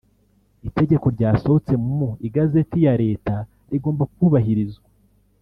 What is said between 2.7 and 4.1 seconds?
ya Leta rigomba